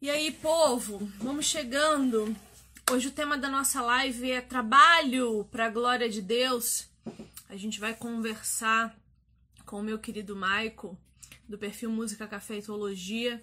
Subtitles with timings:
[0.00, 2.32] E aí, povo, vamos chegando.
[2.88, 6.86] Hoje o tema da nossa live é trabalho para a glória de Deus.
[7.48, 8.96] A gente vai conversar
[9.66, 10.96] com o meu querido Maico,
[11.48, 13.42] do perfil Música Café e Teologia,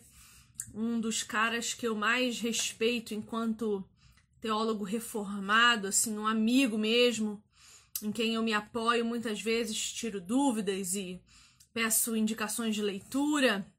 [0.73, 3.83] um dos caras que eu mais respeito enquanto
[4.39, 7.43] teólogo reformado, assim, um amigo mesmo,
[8.01, 11.21] em quem eu me apoio muitas vezes, tiro dúvidas e
[11.73, 13.69] peço indicações de leitura.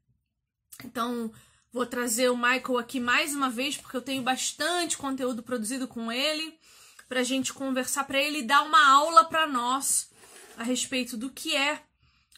[0.85, 1.33] Então,
[1.71, 6.11] Vou trazer o Michael aqui mais uma vez, porque eu tenho bastante conteúdo produzido com
[6.11, 6.57] ele,
[7.07, 10.09] para a gente conversar, para ele dar uma aula para nós
[10.57, 11.81] a respeito do que é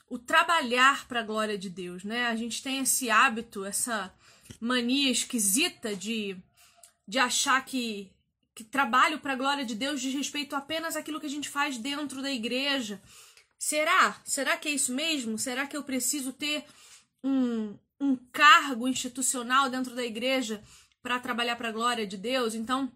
[0.09, 2.27] o trabalhar para a glória de Deus, né?
[2.27, 4.13] A gente tem esse hábito, essa
[4.59, 6.35] mania esquisita de,
[7.07, 8.11] de achar que,
[8.55, 11.77] que trabalho para a glória de Deus diz respeito apenas àquilo que a gente faz
[11.77, 12.99] dentro da igreja.
[13.57, 14.19] Será?
[14.25, 15.37] Será que é isso mesmo?
[15.37, 16.65] Será que eu preciso ter
[17.23, 20.63] um, um cargo institucional dentro da igreja
[21.01, 22.53] para trabalhar para a glória de Deus.
[22.53, 22.91] Então,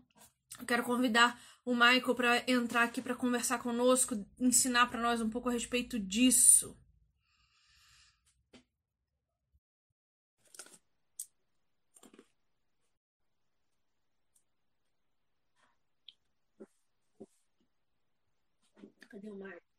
[0.59, 5.29] eu quero convidar o Michael para entrar aqui para conversar conosco, ensinar para nós um
[5.29, 6.77] pouco a respeito disso.
[19.09, 19.72] Cadê o Michael?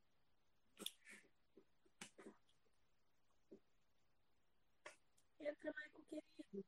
[5.60, 6.64] Querido.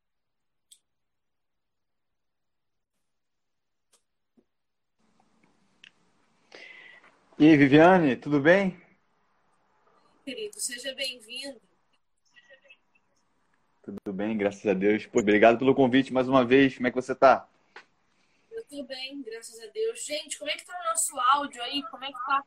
[7.38, 8.80] E aí, Viviane, tudo bem?
[10.24, 11.60] Querido, seja bem-vindo.
[13.82, 15.06] Tudo bem, graças a Deus.
[15.06, 16.74] Pô, obrigado pelo convite mais uma vez.
[16.74, 17.48] Como é que você tá?
[18.50, 20.04] Eu tô bem, graças a Deus.
[20.04, 21.82] Gente, como é que tá o nosso áudio aí?
[21.90, 22.42] Como é que tá?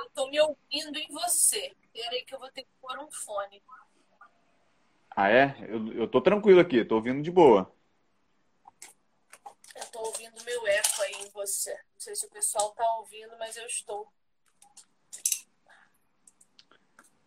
[0.00, 1.76] Eu tô me ouvindo em você.
[1.94, 3.62] Espera aí que eu vou ter que pôr um fone.
[5.20, 5.56] Ah, é?
[5.68, 7.74] Eu, eu tô tranquilo aqui, tô ouvindo de boa.
[9.74, 11.72] Eu tô ouvindo meu eco aí em você.
[11.72, 14.06] Não sei se o pessoal tá ouvindo, mas eu estou.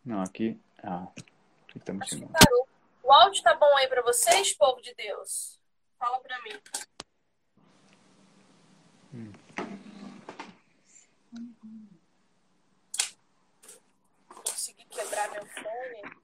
[0.05, 0.57] Não, aqui.
[0.81, 1.05] Ah,
[1.67, 2.31] aqui tá mexendo.
[2.31, 2.65] parou.
[3.03, 5.59] O áudio tá bom aí pra vocês, povo de Deus?
[5.99, 6.57] Fala pra mim.
[14.29, 16.20] Consegui quebrar meu fone.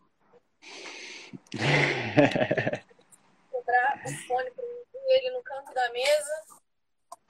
[3.51, 6.45] Quebrar o fone pra mim, ele no canto da mesa.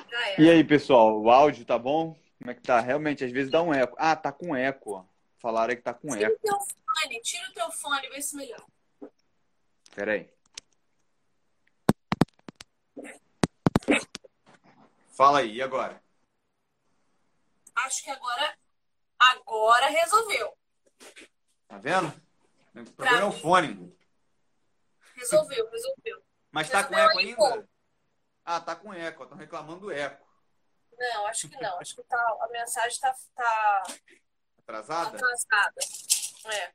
[0.10, 0.42] Já era.
[0.42, 2.18] E aí, pessoal, o áudio tá bom?
[2.40, 2.80] Como é que tá?
[2.80, 3.96] Realmente, às vezes dá um eco.
[4.00, 5.08] Ah, tá com eco.
[5.38, 6.36] Falaram que tá com Tira eco.
[6.36, 8.66] o teu fone, tira o teu fone, vê se melhor.
[9.94, 10.30] Pera aí.
[15.10, 16.02] Fala aí, e agora?
[17.76, 18.58] Acho que agora,
[19.18, 20.56] agora resolveu.
[21.68, 22.14] Tá vendo?
[22.76, 23.97] O problema é o fone.
[25.18, 26.24] Resolveu, resolveu.
[26.52, 27.70] Mas tá com eco ainda?
[28.46, 29.24] Ah, tá com eco.
[29.24, 30.26] Estão reclamando do eco.
[30.98, 31.80] Não, acho que não.
[31.80, 33.84] Acho que tá, a mensagem tá, tá
[34.60, 35.18] Atrasada?
[35.18, 35.82] atrasada.
[36.46, 36.74] É.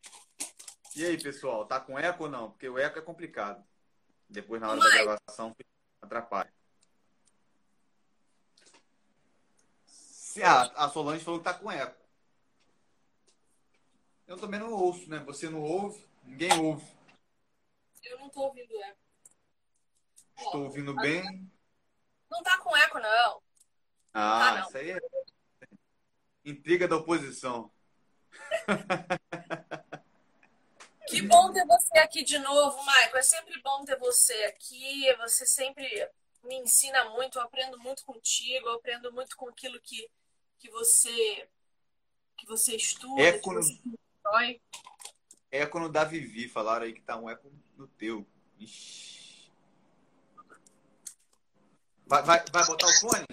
[0.94, 2.50] E aí, pessoal, tá com eco ou não?
[2.50, 3.64] Porque o eco é complicado.
[4.28, 4.90] Depois, na hora Vai.
[4.90, 5.56] da gravação,
[6.00, 6.52] atrapalha.
[9.86, 12.00] Se a, a Solange falou que tá com eco.
[14.26, 15.18] Eu também não ouço, né?
[15.26, 17.01] Você não ouve, ninguém ouve.
[18.02, 18.98] Eu não tô ouvindo eco.
[20.38, 21.50] Ó, Estou ouvindo bem.
[22.30, 23.42] Não tá com eco, não.
[24.14, 24.68] Ah, Tá, não.
[24.68, 24.98] isso aí é
[26.44, 27.70] intriga da oposição.
[31.08, 33.18] Que bom ter você aqui de novo, Maicon.
[33.18, 35.12] É sempre bom ter você aqui.
[35.16, 35.84] Você sempre
[36.44, 37.38] me ensina muito.
[37.38, 38.68] Eu aprendo muito contigo.
[38.68, 40.08] Eu aprendo muito com aquilo que,
[40.58, 41.48] que você
[42.38, 43.78] que você estuda, Eco que no- você
[44.22, 44.62] constrói.
[45.50, 48.26] Eco no da Vivi, falaram aí que tá um eco no teu.
[48.58, 49.50] Ixi.
[52.06, 53.26] Vai, vai, vai botar o fone?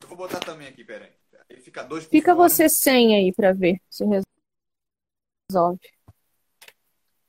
[0.00, 1.12] Eu vou botar também aqui, peraí.
[1.50, 2.48] Aí fica dois Fica fora.
[2.48, 5.80] você sem aí pra ver se resolve.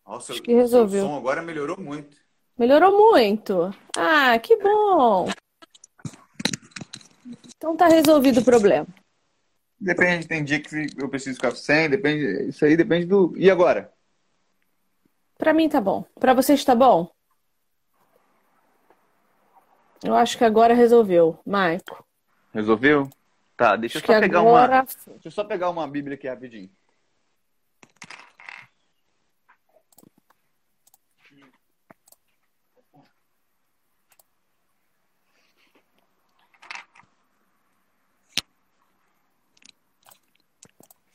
[0.06, 1.06] Nossa, Acho que resolveu.
[1.06, 2.16] O som agora melhorou muito.
[2.58, 3.74] Melhorou muito.
[3.98, 5.28] Ah, que bom.
[7.58, 8.88] Então tá resolvido o problema.
[9.80, 12.50] Depende, tem dia que eu preciso ficar sem, depende.
[12.50, 13.34] Isso aí depende do.
[13.38, 13.94] E agora?
[15.38, 16.06] Pra mim tá bom.
[16.20, 17.10] Pra vocês tá bom?
[20.04, 22.06] Eu acho que agora resolveu, Maico.
[22.54, 23.10] Resolveu?
[23.58, 24.64] Tá, deixa Acho eu só pegar uma.
[24.64, 26.70] agora Deixa eu só pegar uma Bíblia aqui rapidinho.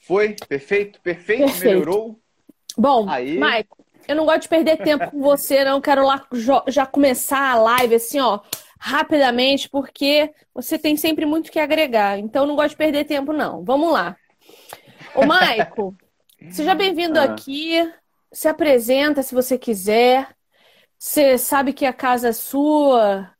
[0.01, 0.35] Foi?
[0.49, 1.01] Perfeito?
[1.01, 1.45] Perfeito?
[1.45, 1.65] Perfeito.
[1.65, 2.21] Melhorou?
[2.77, 3.39] Bom, Aí.
[3.39, 5.81] Maico, eu não gosto de perder tempo com você, não.
[5.81, 6.27] Quero lá
[6.67, 8.41] já começar a live assim, ó,
[8.77, 12.19] rapidamente, porque você tem sempre muito que agregar.
[12.19, 13.63] Então, não gosto de perder tempo, não.
[13.63, 14.17] Vamos lá.
[15.15, 15.97] Ô, Maico,
[16.51, 17.23] seja bem-vindo ah.
[17.23, 17.89] aqui.
[18.33, 20.29] Se apresenta se você quiser.
[20.99, 23.31] Você sabe que a casa é sua,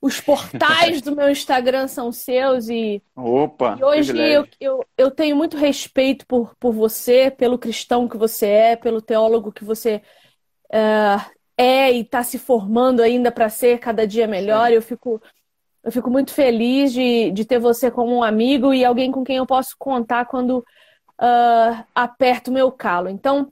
[0.00, 5.36] os portais do meu Instagram são seus e, Opa, e hoje eu, eu, eu, tenho
[5.36, 10.00] muito respeito por, por você, pelo cristão que você é, pelo teólogo que você
[10.66, 14.70] uh, é e está se formando ainda para ser cada dia melhor.
[14.70, 15.20] Eu fico,
[15.82, 19.38] eu fico muito feliz de, de ter você como um amigo e alguém com quem
[19.38, 20.58] eu posso contar quando
[21.20, 23.08] uh, aperto o meu calo.
[23.08, 23.50] Então,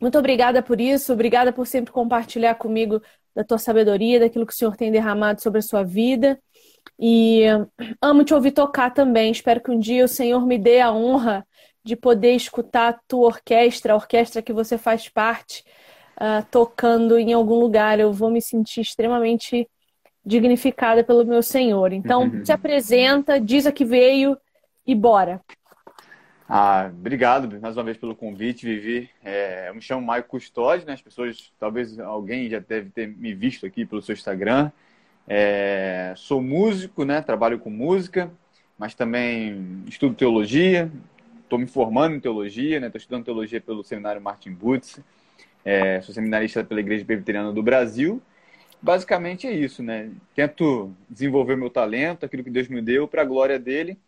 [0.00, 3.00] muito obrigada por isso, obrigada por sempre compartilhar comigo
[3.34, 6.38] da tua sabedoria, daquilo que o Senhor tem derramado sobre a sua vida.
[6.98, 7.44] E
[8.00, 9.30] amo te ouvir tocar também.
[9.30, 11.46] Espero que um dia o Senhor me dê a honra
[11.84, 15.64] de poder escutar a tua orquestra, a orquestra que você faz parte,
[16.16, 18.00] uh, tocando em algum lugar.
[18.00, 19.68] Eu vou me sentir extremamente
[20.24, 21.92] dignificada pelo meu Senhor.
[21.92, 22.44] Então, uhum.
[22.44, 24.36] se apresenta, diz a que veio
[24.86, 25.40] e bora.
[26.50, 29.10] Ah, obrigado mais uma vez pelo convite, Vivi.
[29.22, 30.94] É, eu me chamo Maio Custódio, né?
[30.94, 34.72] As pessoas, talvez alguém já deve ter me visto aqui pelo seu Instagram.
[35.28, 37.20] É, sou músico, né?
[37.20, 38.32] Trabalho com música,
[38.78, 40.90] mas também estudo teologia.
[41.42, 42.86] Estou me formando em teologia, né?
[42.86, 45.00] Estou estudando teologia pelo seminário Martin Butz.
[45.62, 48.22] É, sou seminarista pela Igreja Presbiteriana do Brasil.
[48.80, 50.10] Basicamente é isso, né?
[50.34, 53.98] Tento desenvolver meu talento, aquilo que Deus me deu, para a glória dele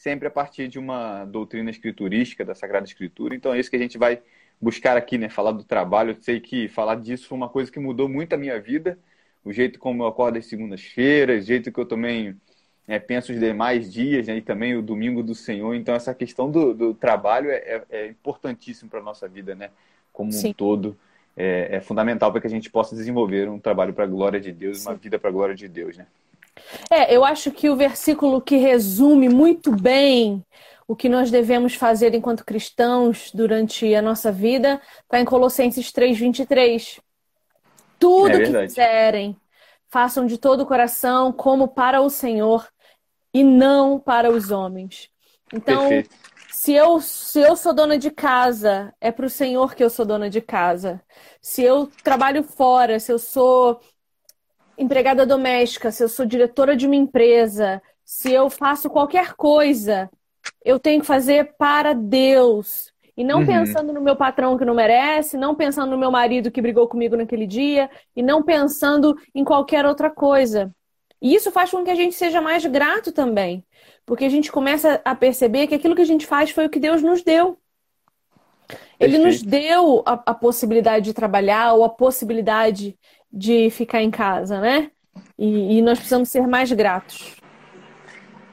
[0.00, 3.34] sempre a partir de uma doutrina escriturística da Sagrada Escritura.
[3.34, 4.22] Então é isso que a gente vai
[4.58, 5.28] buscar aqui, né?
[5.28, 6.12] Falar do trabalho.
[6.12, 8.98] Eu sei que falar disso foi uma coisa que mudou muito a minha vida.
[9.44, 12.34] O jeito como eu acordo às segundas-feiras, o jeito que eu também
[12.88, 14.38] é, penso os demais dias, né?
[14.38, 15.74] e também o domingo do Senhor.
[15.74, 19.68] Então essa questão do, do trabalho é, é, é importantíssimo para a nossa vida, né?
[20.14, 20.48] Como Sim.
[20.48, 20.96] um todo.
[21.36, 24.50] É, é fundamental para que a gente possa desenvolver um trabalho para a glória de
[24.50, 24.88] Deus, Sim.
[24.88, 26.06] uma vida para a glória de Deus, né?
[26.90, 30.44] É, eu acho que o versículo que resume muito bem
[30.86, 37.00] o que nós devemos fazer enquanto cristãos durante a nossa vida está em Colossenses 3:23.
[37.98, 39.36] Tudo é que fizerem,
[39.88, 42.66] façam de todo o coração como para o Senhor
[43.32, 45.08] e não para os homens.
[45.52, 45.88] Então,
[46.50, 50.04] se eu, se eu sou dona de casa, é para o Senhor que eu sou
[50.04, 51.00] dona de casa.
[51.40, 53.80] Se eu trabalho fora, se eu sou
[54.80, 60.10] empregada doméstica, se eu sou diretora de uma empresa, se eu faço qualquer coisa,
[60.64, 62.90] eu tenho que fazer para Deus.
[63.16, 63.46] E não uhum.
[63.46, 67.16] pensando no meu patrão que não merece, não pensando no meu marido que brigou comigo
[67.16, 70.74] naquele dia, e não pensando em qualquer outra coisa.
[71.20, 73.62] E isso faz com que a gente seja mais grato também.
[74.06, 76.80] Porque a gente começa a perceber que aquilo que a gente faz foi o que
[76.80, 77.58] Deus nos deu.
[78.98, 79.26] Ele Perfeito.
[79.26, 82.96] nos deu a, a, possibilidade de trabalhar ou a possibilidade
[83.32, 84.90] de ficar em casa, né?
[85.38, 87.36] E, e nós precisamos ser mais gratos.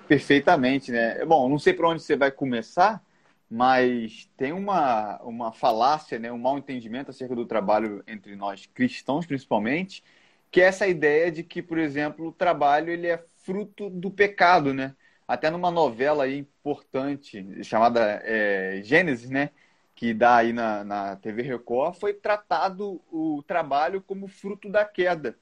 [0.07, 1.25] Perfeitamente, né?
[1.25, 3.01] Bom, não sei para onde você vai começar,
[3.49, 9.25] mas tem uma, uma falácia, né, um mau entendimento acerca do trabalho entre nós cristãos,
[9.25, 10.03] principalmente,
[10.51, 14.73] que é essa ideia de que, por exemplo, o trabalho ele é fruto do pecado,
[14.73, 14.95] né?
[15.27, 19.51] Até numa novela aí importante chamada é, Gênesis, né?
[19.97, 25.35] Que dá aí na, na TV Record, foi tratado o trabalho como fruto da queda.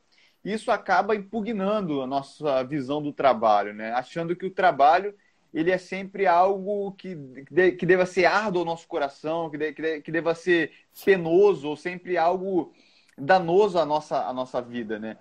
[0.46, 3.92] Isso acaba impugnando a nossa visão do trabalho, né?
[3.92, 5.14] achando que o trabalho
[5.54, 7.18] ele é sempre algo que,
[7.78, 10.72] que deva ser árduo ao nosso coração, que, de, que deva ser
[11.04, 12.74] penoso, ou sempre algo
[13.18, 15.18] danoso à nossa, à nossa vida, né?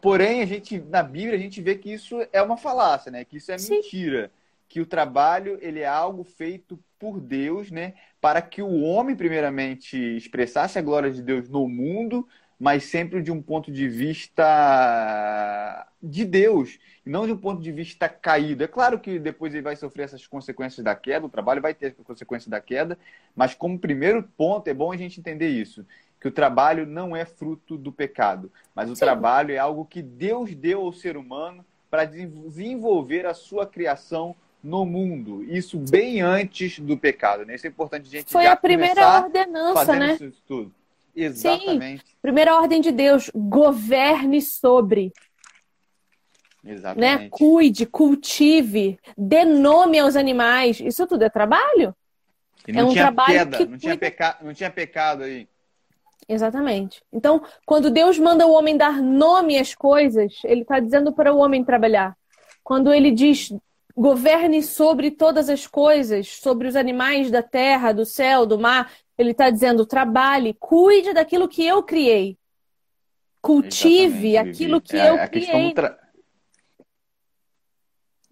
[0.00, 3.24] Porém, a gente, na Bíblia, a gente vê que isso é uma falácia, né?
[3.24, 3.76] Que isso é Sim.
[3.76, 4.30] mentira.
[4.70, 7.94] Que o trabalho, ele é algo feito por Deus, né?
[8.20, 13.32] Para que o homem, primeiramente, expressasse a glória de Deus no mundo, mas sempre de
[13.32, 18.62] um ponto de vista de Deus, e não de um ponto de vista caído.
[18.62, 21.94] É claro que depois ele vai sofrer essas consequências da queda, o trabalho vai ter
[22.04, 22.96] consequências da queda,
[23.34, 25.84] mas como primeiro ponto é bom a gente entender isso,
[26.20, 29.00] que o trabalho não é fruto do pecado, mas o Sim.
[29.00, 34.84] trabalho é algo que Deus deu ao ser humano para desenvolver a sua criação no
[34.84, 35.42] mundo.
[35.44, 37.54] Isso bem antes do pecado, né?
[37.54, 40.14] Isso é importante a gente Foi a primeira ordenança, né?
[40.14, 40.74] Isso tudo.
[41.14, 42.02] Exatamente.
[42.06, 45.12] Sim, primeira ordem de Deus, governe sobre.
[46.64, 47.22] Exatamente.
[47.22, 47.28] Né?
[47.30, 50.80] Cuide, cultive, dê nome aos animais.
[50.80, 51.94] Isso tudo é trabalho?
[52.68, 54.38] é um trabalho queda, que não, tinha peca...
[54.42, 55.48] não tinha pecado aí.
[56.28, 57.02] Exatamente.
[57.12, 61.38] Então, quando Deus manda o homem dar nome às coisas, ele está dizendo para o
[61.38, 62.16] homem trabalhar.
[62.62, 63.52] Quando ele diz
[64.00, 68.90] governe sobre todas as coisas, sobre os animais da terra, do céu, do mar.
[69.18, 72.38] Ele está dizendo: trabalhe, cuide daquilo que eu criei.
[73.42, 75.74] Cultive Exatamente, aquilo que é, eu criei.
[75.74, 75.98] Tra...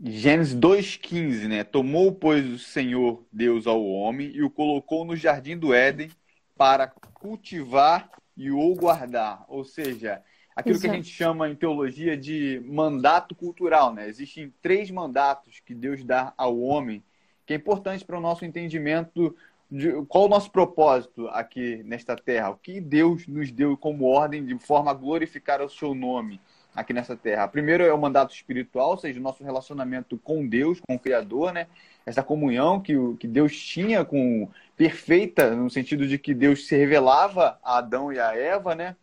[0.00, 1.64] Gênesis 2,15, né?
[1.64, 6.10] Tomou, pois, o Senhor Deus ao homem e o colocou no jardim do Éden
[6.56, 9.44] para cultivar e o guardar.
[9.48, 10.22] Ou seja,
[10.58, 10.88] aquilo Exato.
[10.88, 14.08] que a gente chama em teologia de mandato cultural, né?
[14.08, 17.00] Existem três mandatos que Deus dá ao homem,
[17.46, 19.36] que é importante para o nosso entendimento
[19.70, 24.44] de qual o nosso propósito aqui nesta terra, o que Deus nos deu como ordem
[24.44, 26.40] de forma a glorificar o seu nome
[26.74, 27.46] aqui nessa terra.
[27.46, 31.52] Primeiro é o mandato espiritual, ou seja, o nosso relacionamento com Deus, com o Criador,
[31.52, 31.68] né?
[32.04, 37.60] Essa comunhão que, que Deus tinha com perfeita, no sentido de que Deus se revelava
[37.62, 38.96] a Adão e a Eva, né?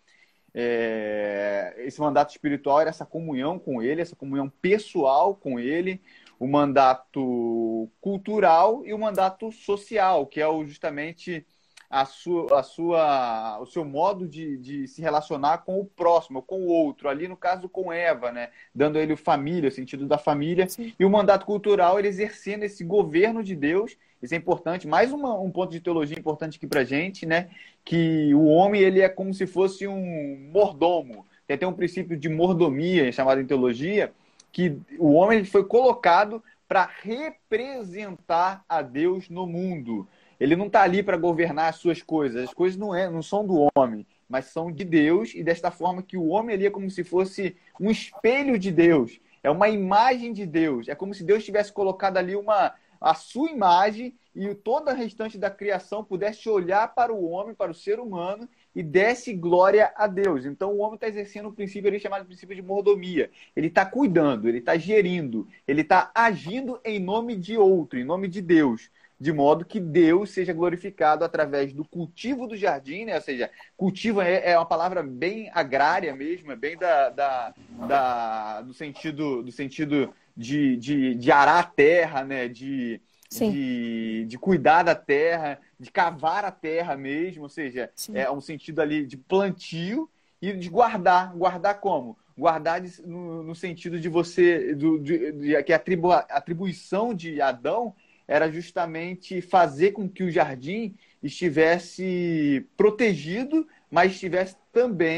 [0.57, 6.01] É, esse mandato espiritual era essa comunhão com Ele, essa comunhão pessoal com Ele,
[6.39, 11.45] o mandato cultural e o mandato social, que é o, justamente
[11.89, 16.61] a sua, a sua, o seu modo de, de se relacionar com o próximo, com
[16.61, 17.07] o outro.
[17.07, 18.49] Ali, no caso, com Eva, né?
[18.73, 20.67] dando a ele família, o sentido da família.
[20.67, 20.93] Sim.
[20.99, 23.97] E o mandato cultural, ele exercendo esse governo de Deus.
[24.21, 24.87] Isso é importante.
[24.87, 27.49] Mais uma, um ponto de teologia importante aqui para gente, né?
[27.83, 31.25] Que o homem ele é como se fosse um mordomo.
[31.47, 34.11] Tem até um princípio de mordomia chamado em teologia,
[34.51, 40.07] que o homem foi colocado para representar a Deus no mundo.
[40.39, 42.43] Ele não está ali para governar as suas coisas.
[42.43, 46.03] As coisas não, é, não são do homem, mas são de Deus, e desta forma
[46.03, 49.19] que o homem ali é como se fosse um espelho de Deus.
[49.43, 50.87] É uma imagem de Deus.
[50.87, 55.37] É como se Deus tivesse colocado ali uma, a sua imagem e toda a restante
[55.37, 60.07] da criação pudesse olhar para o homem, para o ser humano e desse glória a
[60.07, 60.45] Deus.
[60.45, 63.31] Então o homem está exercendo um princípio ali chamado princípio de mordomia.
[63.55, 68.27] Ele está cuidando, ele está gerindo, ele está agindo em nome de outro, em nome
[68.27, 68.89] de Deus.
[69.19, 73.15] De modo que Deus seja glorificado através do cultivo do jardim, né?
[73.15, 77.53] ou seja, cultivo é, é uma palavra bem agrária mesmo, é bem da, da,
[77.87, 82.49] da do sentido, do sentido de, de, de arar a terra, né?
[82.49, 82.99] de,
[83.31, 88.17] de, de, cuidar da terra, de cavar a terra mesmo, ou seja, Sim.
[88.17, 90.09] é um sentido ali de plantio
[90.41, 91.33] e de guardar.
[91.35, 92.17] Guardar como?
[92.37, 97.41] Guardar no, no sentido de você, do, de, de, que a, atribu, a atribuição de
[97.41, 97.95] Adão
[98.27, 105.13] era justamente fazer com que o jardim estivesse protegido, mas estivesse também